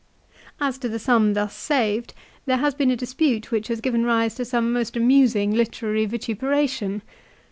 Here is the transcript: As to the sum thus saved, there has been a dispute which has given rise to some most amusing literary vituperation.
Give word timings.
As 0.59 0.79
to 0.79 0.89
the 0.89 0.97
sum 0.97 1.35
thus 1.35 1.55
saved, 1.55 2.15
there 2.47 2.57
has 2.57 2.73
been 2.73 2.89
a 2.89 2.95
dispute 2.95 3.51
which 3.51 3.67
has 3.67 3.81
given 3.81 4.03
rise 4.03 4.33
to 4.33 4.45
some 4.45 4.73
most 4.73 4.97
amusing 4.97 5.53
literary 5.53 6.07
vituperation. 6.07 7.03